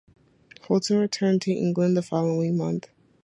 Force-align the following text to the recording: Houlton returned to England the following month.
Houlton 0.63 0.97
returned 0.99 1.43
to 1.43 1.51
England 1.53 1.95
the 1.95 2.01
following 2.01 2.57
month. 2.57 2.89